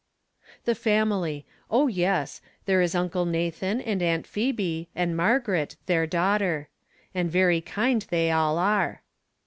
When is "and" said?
3.79-4.01, 4.95-5.15, 7.13-7.29